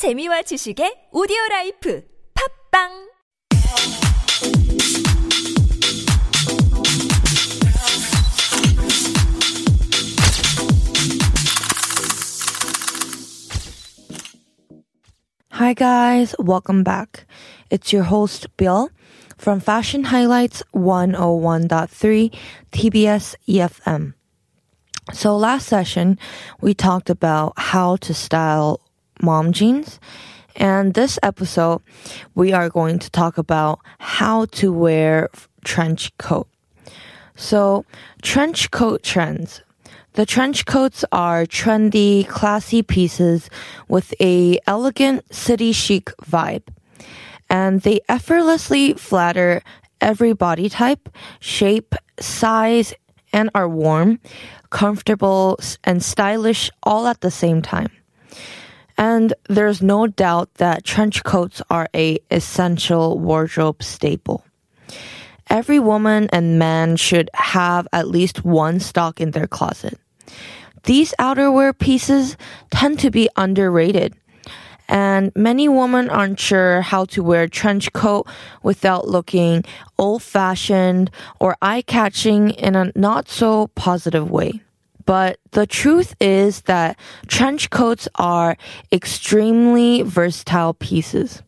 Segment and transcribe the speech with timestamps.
[0.00, 2.00] 재미와 지식의 오디오 라이프
[2.32, 2.88] 팟빵
[15.50, 17.26] Hi guys, welcome back.
[17.68, 18.88] It's your host Bill
[19.36, 22.32] from Fashion Highlights 101.3
[22.72, 24.14] TBS EFM.
[25.12, 26.16] So last session
[26.62, 28.80] we talked about how to style
[29.22, 30.00] mom jeans
[30.56, 31.80] and this episode
[32.34, 35.28] we are going to talk about how to wear
[35.64, 36.48] trench coat.
[37.36, 37.84] So
[38.22, 39.62] trench coat trends.
[40.14, 43.48] The trench coats are trendy, classy pieces
[43.88, 46.64] with a elegant city chic vibe.
[47.48, 49.62] And they effortlessly flatter
[50.00, 51.08] every body type,
[51.38, 52.92] shape, size,
[53.32, 54.18] and are warm,
[54.70, 57.90] comfortable, and stylish all at the same time.
[59.00, 64.44] And there's no doubt that trench coats are a essential wardrobe staple.
[65.48, 69.98] Every woman and man should have at least one stock in their closet.
[70.84, 72.36] These outerwear pieces
[72.70, 74.14] tend to be underrated.
[74.86, 78.28] And many women aren't sure how to wear a trench coat
[78.62, 79.64] without looking
[79.96, 84.60] old fashioned or eye catching in a not so positive way.
[85.06, 88.56] But the truth is that trench coats are
[88.92, 91.42] extremely versatile pieces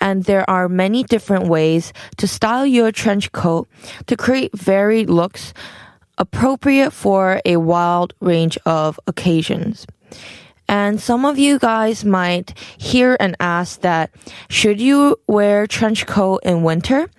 [0.00, 3.68] and there are many different ways to style your trench coat
[4.06, 5.54] to create varied looks
[6.18, 9.86] appropriate for a wild range of occasions.
[10.68, 14.10] And some of you guys might hear and ask that
[14.48, 17.10] should you wear trench coat in winter?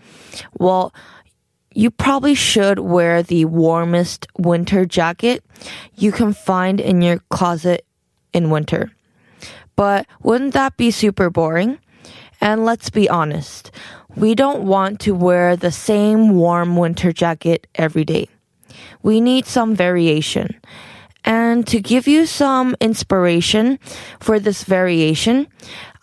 [0.57, 0.93] Well,
[1.75, 5.43] you probably should wear the warmest winter jacket
[5.95, 7.85] you can find in your closet
[8.33, 8.91] in winter.
[9.75, 11.77] But wouldn't that be super boring?
[12.39, 13.71] And let's be honest,
[14.15, 18.29] we don't want to wear the same warm winter jacket every day.
[19.03, 20.59] We need some variation.
[21.25, 23.79] And to give you some inspiration
[24.19, 25.47] for this variation,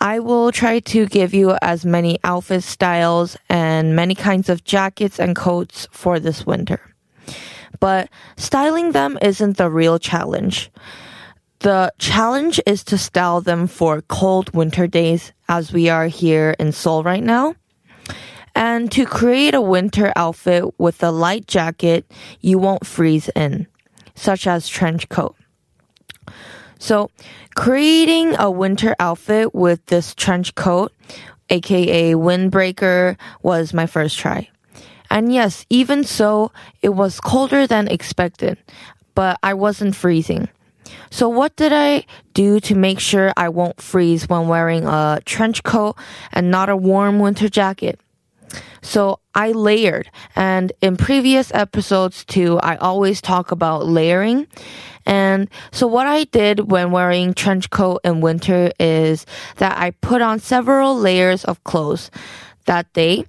[0.00, 5.20] I will try to give you as many outfit styles and many kinds of jackets
[5.20, 6.80] and coats for this winter.
[7.78, 10.70] But styling them isn't the real challenge.
[11.60, 16.72] The challenge is to style them for cold winter days as we are here in
[16.72, 17.54] Seoul right now.
[18.56, 22.10] And to create a winter outfit with a light jacket
[22.40, 23.68] you won't freeze in,
[24.22, 25.34] such as trench coat.
[26.78, 27.10] So,
[27.54, 30.92] creating a winter outfit with this trench coat,
[31.50, 34.48] aka windbreaker, was my first try.
[35.10, 38.58] And yes, even so, it was colder than expected,
[39.14, 40.48] but I wasn't freezing.
[41.10, 45.62] So what did I do to make sure I won't freeze when wearing a trench
[45.62, 45.96] coat
[46.32, 48.00] and not a warm winter jacket?
[48.82, 54.47] So I layered and in previous episodes too, I always talk about layering.
[55.06, 59.26] And so what I did when wearing trench coat in winter is
[59.56, 62.10] that I put on several layers of clothes
[62.66, 63.25] that day.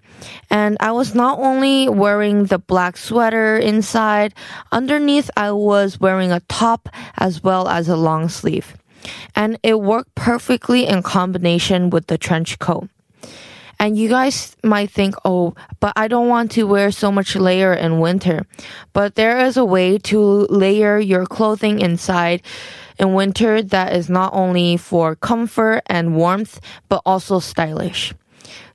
[0.49, 4.33] And I was not only wearing the black sweater inside,
[4.71, 8.75] underneath I was wearing a top as well as a long sleeve.
[9.35, 12.89] And it worked perfectly in combination with the trench coat.
[13.79, 17.73] And you guys might think, oh, but I don't want to wear so much layer
[17.73, 18.45] in winter.
[18.93, 20.19] But there is a way to
[20.49, 22.41] layer your clothing inside
[22.99, 28.13] in winter that is not only for comfort and warmth, but also stylish.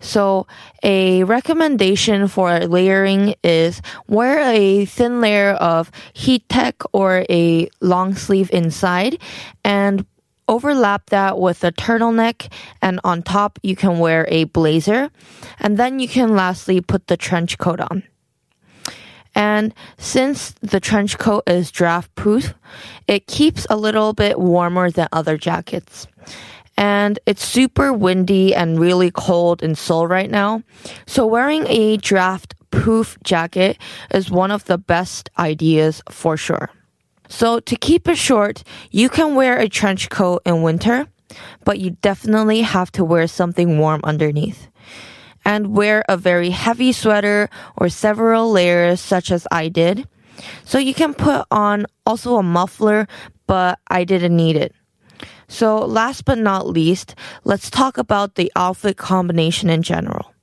[0.00, 0.46] So
[0.82, 8.14] a recommendation for layering is wear a thin layer of heat tech or a long
[8.14, 9.18] sleeve inside
[9.64, 10.06] and
[10.48, 12.50] overlap that with a turtleneck
[12.82, 15.10] and on top you can wear a blazer
[15.60, 18.02] and then you can lastly put the trench coat on.
[19.34, 22.54] And since the trench coat is draft proof,
[23.06, 26.08] it keeps a little bit warmer than other jackets
[26.78, 30.62] and it's super windy and really cold in Seoul right now.
[31.06, 33.76] So wearing a draft proof jacket
[34.14, 36.70] is one of the best ideas for sure.
[37.28, 41.06] So to keep it short, you can wear a trench coat in winter,
[41.64, 44.68] but you definitely have to wear something warm underneath.
[45.44, 50.06] And wear a very heavy sweater or several layers such as I did.
[50.64, 53.06] So you can put on also a muffler,
[53.46, 54.74] but I didn't need it.
[55.48, 57.14] So last but not least,
[57.44, 60.34] let's talk about the outfit combination in general.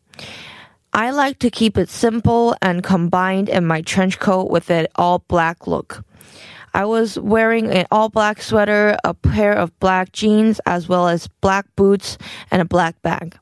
[0.91, 5.19] I like to keep it simple and combined in my trench coat with an all
[5.27, 6.03] black look.
[6.75, 11.29] I was wearing an all black sweater, a pair of black jeans, as well as
[11.39, 12.17] black boots
[12.51, 13.37] and a black bag.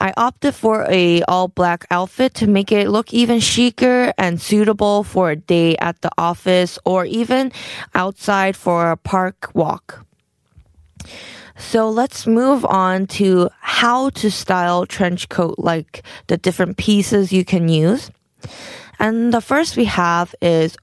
[0.00, 5.02] I opted for a all black outfit to make it look even chicer and suitable
[5.02, 7.50] for a day at the office or even
[7.96, 10.06] outside for a park walk.
[11.56, 17.44] So let's move on to how to style trench coat, like the different pieces you
[17.44, 18.12] can use.
[19.00, 20.76] And the first we have is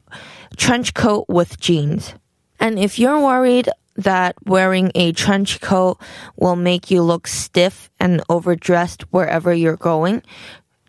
[0.60, 2.14] trench coat with jeans.
[2.60, 5.98] And if you're worried that wearing a trench coat
[6.36, 10.22] will make you look stiff and overdressed wherever you're going,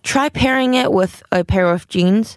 [0.03, 2.37] try pairing it with a pair of jeans.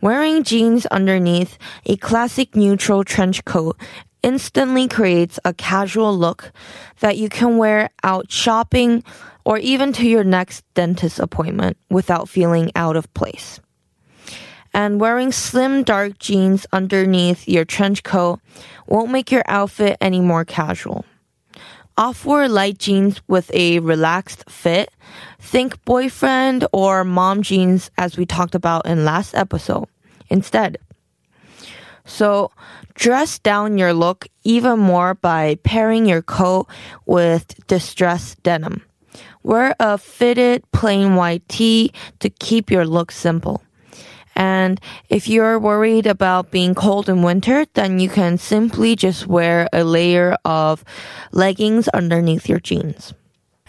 [0.00, 3.76] Wearing jeans underneath a classic neutral trench coat
[4.24, 6.52] instantly creates a casual look
[6.98, 9.04] that you can wear out shopping
[9.44, 13.60] or even to your next dentist appointment without feeling out of place.
[14.74, 18.40] And wearing slim dark jeans underneath your trench coat
[18.86, 21.04] won't make your outfit any more casual.
[21.98, 24.90] Off wear light jeans with a relaxed fit.
[25.38, 29.88] Think boyfriend or mom jeans as we talked about in last episode
[30.30, 30.78] instead.
[32.06, 32.50] So
[32.94, 36.66] dress down your look even more by pairing your coat
[37.04, 38.82] with distressed denim.
[39.42, 43.62] Wear a fitted plain white tee to keep your look simple.
[44.34, 49.68] And if you're worried about being cold in winter, then you can simply just wear
[49.72, 50.84] a layer of
[51.32, 53.14] leggings underneath your jeans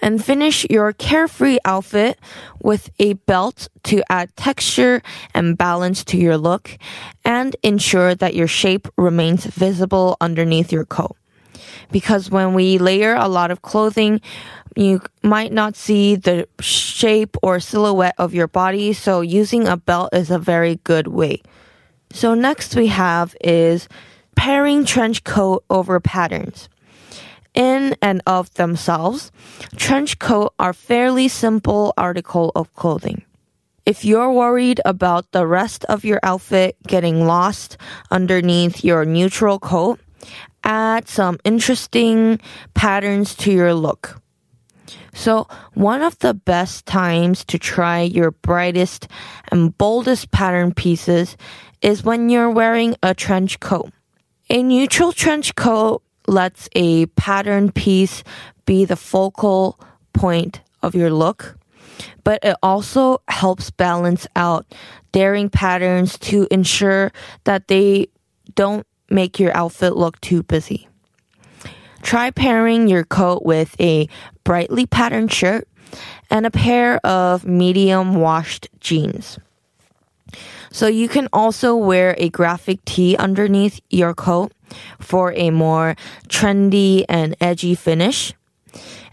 [0.03, 2.19] and finish your carefree outfit
[2.61, 5.01] with a belt to add texture
[5.33, 6.77] and balance to your look
[7.23, 11.15] and ensure that your shape remains visible underneath your coat.
[11.89, 14.19] Because when we layer a lot of clothing,
[14.75, 20.13] you might not see the shape or silhouette of your body, so using a belt
[20.13, 21.41] is a very good way.
[22.11, 23.87] So next we have is
[24.35, 26.69] pairing trench coat over patterns
[27.53, 29.31] in and of themselves,
[29.75, 33.23] trench coat are fairly simple article of clothing.
[33.85, 37.77] If you're worried about the rest of your outfit getting lost
[38.09, 39.99] underneath your neutral coat,
[40.63, 42.39] add some interesting
[42.73, 44.22] patterns to your look.
[45.13, 49.07] So, one of the best times to try your brightest
[49.51, 51.37] and boldest pattern pieces
[51.81, 53.91] is when you're wearing a trench coat.
[54.49, 58.23] A neutral trench coat lets a pattern piece
[58.65, 59.79] be the focal
[60.13, 61.57] point of your look,
[62.23, 64.65] but it also helps balance out
[65.11, 67.11] daring patterns to ensure
[67.43, 68.07] that they
[68.55, 70.87] don't make your outfit look too busy.
[72.03, 74.07] Try pairing your coat with a
[74.43, 75.67] brightly patterned shirt
[76.29, 79.39] and a pair of medium washed jeans.
[80.71, 84.51] So you can also wear a graphic tee underneath your coat
[84.99, 85.95] for a more
[86.27, 88.33] trendy and edgy finish.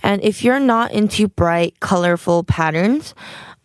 [0.03, 3.15] And if you're not into bright, colorful patterns,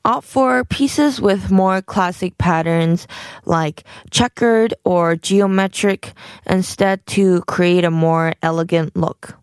[0.06, 3.07] opt for pieces with more classic patterns
[3.44, 6.13] like checkered or geometric
[6.46, 9.36] instead to create a more elegant look.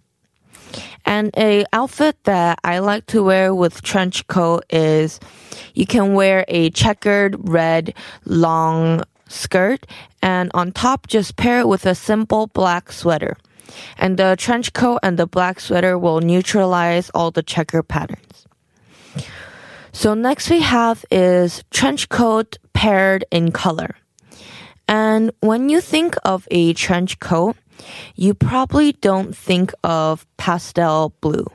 [1.05, 5.19] And a outfit that I like to wear with trench coat is
[5.75, 7.95] you can wear a checkered red
[8.25, 9.87] long skirt
[10.23, 13.37] and on top just pair it with a simple black sweater.
[13.99, 18.47] And the trench coat and the black sweater will neutralize all the checker patterns.
[19.93, 23.95] So next we have is trench coat paired in color.
[24.89, 27.57] And when you think of a trench coat,
[28.17, 31.47] you probably don't think of pastel blue.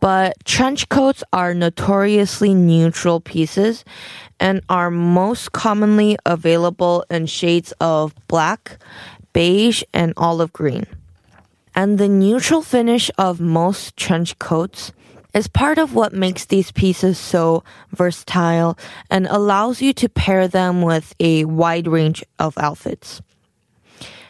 [0.00, 3.84] But trench coats are notoriously neutral pieces
[4.40, 8.78] and are most commonly available in shades of black,
[9.32, 10.86] beige, and olive green.
[11.74, 14.92] And the neutral finish of most trench coats
[15.36, 18.78] is part of what makes these pieces so versatile
[19.10, 23.20] and allows you to pair them with a wide range of outfits.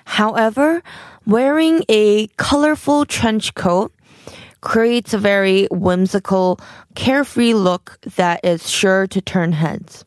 [0.04, 0.82] However,
[1.24, 3.94] wearing a colorful trench coat
[4.60, 6.58] creates a very whimsical,
[6.96, 10.04] carefree look that is sure to turn heads.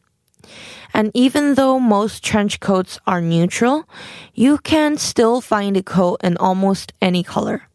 [0.94, 3.88] And even though most trench coats are neutral,
[4.34, 7.69] you can still find a coat in almost any color.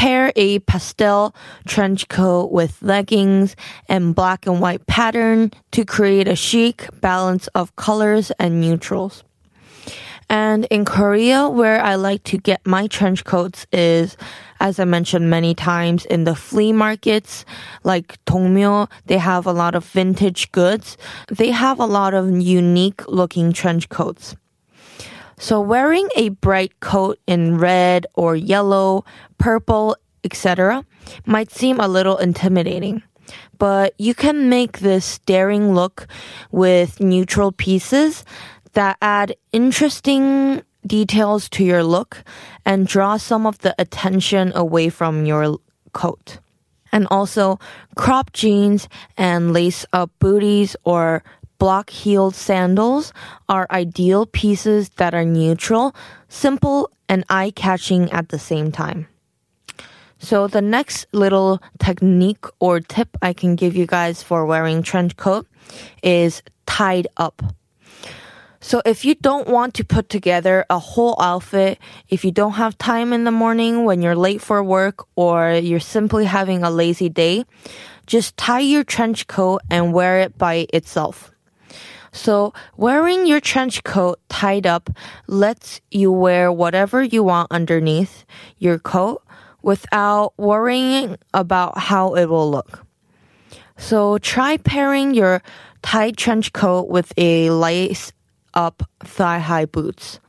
[0.00, 1.34] Pair a pastel
[1.66, 3.54] trench coat with leggings
[3.86, 9.24] and black and white pattern to create a chic balance of colors and neutrals.
[10.30, 14.16] And in Korea, where I like to get my trench coats is,
[14.58, 17.44] as I mentioned many times, in the flea markets
[17.84, 18.88] like Dongmyo.
[19.04, 20.96] They have a lot of vintage goods.
[21.28, 24.34] They have a lot of unique looking trench coats.
[25.40, 29.06] So wearing a bright coat in red or yellow,
[29.38, 30.84] purple, etc.
[31.24, 33.02] might seem a little intimidating.
[33.56, 36.06] But you can make this daring look
[36.50, 38.22] with neutral pieces
[38.74, 42.22] that add interesting details to your look
[42.66, 45.56] and draw some of the attention away from your
[45.92, 46.38] coat.
[46.92, 47.58] And also,
[47.96, 51.22] crop jeans and lace up booties or
[51.60, 53.12] block heeled sandals
[53.48, 55.94] are ideal pieces that are neutral,
[56.28, 59.06] simple, and eye catching at the same time.
[60.18, 65.16] So the next little technique or tip I can give you guys for wearing trench
[65.16, 65.46] coat
[66.02, 67.42] is tied up.
[68.60, 72.76] So if you don't want to put together a whole outfit, if you don't have
[72.76, 77.08] time in the morning when you're late for work or you're simply having a lazy
[77.08, 77.44] day,
[78.06, 81.32] just tie your trench coat and wear it by itself.
[82.12, 84.90] So wearing your trench coat tied up
[85.26, 88.24] lets you wear whatever you want underneath
[88.58, 89.22] your coat
[89.62, 92.84] without worrying about how it will look.
[93.76, 95.42] So try pairing your
[95.82, 98.12] tight trench coat with a lace
[98.54, 100.20] up thigh high boots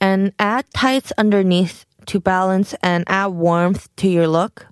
[0.00, 4.66] and add tights underneath to balance and add warmth to your look.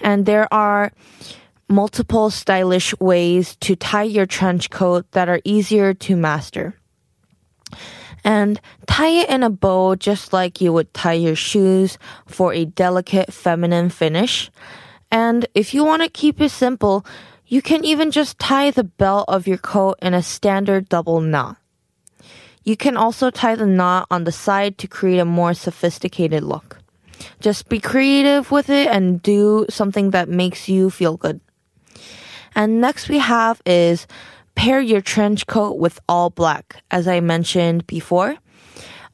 [0.00, 0.92] And there are
[1.68, 6.74] multiple stylish ways to tie your trench coat that are easier to master.
[8.24, 12.64] And tie it in a bow just like you would tie your shoes for a
[12.64, 14.50] delicate feminine finish.
[15.10, 17.06] And if you want to keep it simple,
[17.46, 21.56] you can even just tie the belt of your coat in a standard double knot.
[22.64, 26.78] You can also tie the knot on the side to create a more sophisticated look.
[27.38, 31.40] Just be creative with it and do something that makes you feel good.
[32.56, 34.06] And next we have is
[34.54, 38.34] pair your trench coat with all black, as I mentioned before.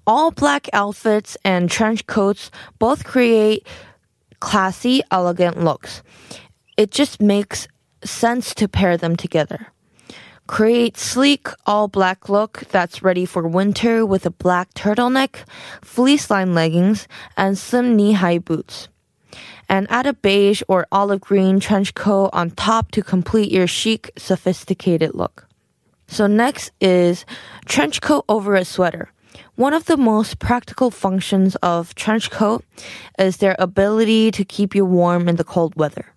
[0.06, 3.66] All black outfits and trench coats both create
[4.38, 6.02] classy, elegant looks.
[6.76, 7.66] It just makes
[8.04, 9.66] sense to pair them together.
[10.46, 15.44] Create sleek all black look that's ready for winter with a black turtleneck,
[15.82, 18.88] fleece lined leggings, and slim knee high boots.
[19.72, 24.10] And add a beige or olive green trench coat on top to complete your chic,
[24.18, 25.48] sophisticated look.
[26.06, 27.24] So next is
[27.64, 29.10] trench coat over a sweater.
[29.54, 32.62] One of the most practical functions of trench coat
[33.18, 36.11] is their ability to keep you warm in the cold weather.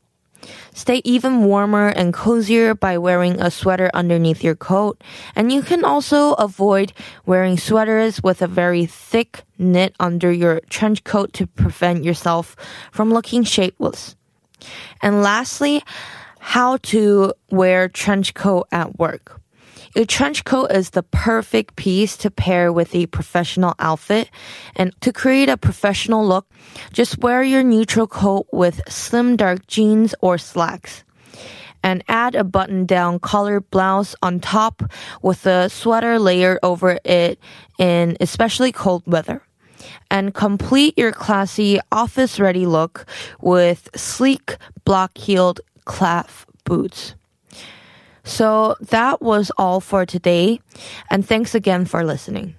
[0.73, 5.03] Stay even warmer and cozier by wearing a sweater underneath your coat.
[5.35, 6.93] And you can also avoid
[7.25, 12.55] wearing sweaters with a very thick knit under your trench coat to prevent yourself
[12.91, 14.15] from looking shapeless.
[15.01, 15.83] And lastly,
[16.39, 19.41] how to wear trench coat at work.
[19.97, 24.29] A trench coat is the perfect piece to pair with a professional outfit.
[24.75, 26.51] And to create a professional look,
[26.91, 31.05] just wear your neutral coat with slim dark jeans or slacks.
[31.81, 34.83] And add a button down collared blouse on top
[35.21, 37.39] with a sweater layer over it
[37.79, 39.43] in especially cold weather.
[40.11, 43.05] And complete your classy office ready look
[43.39, 47.15] with sleek block heeled clef boots.
[48.25, 50.59] So that was all for today.
[51.09, 52.55] And thanks again for listening.